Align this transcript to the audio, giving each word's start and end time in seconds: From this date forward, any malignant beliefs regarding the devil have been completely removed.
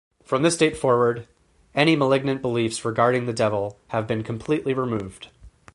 From 0.23 0.41
this 0.41 0.57
date 0.57 0.75
forward, 0.75 1.27
any 1.75 1.95
malignant 1.95 2.41
beliefs 2.41 2.83
regarding 2.83 3.27
the 3.27 3.33
devil 3.33 3.77
have 3.89 4.07
been 4.07 4.23
completely 4.23 4.73
removed. 4.73 5.27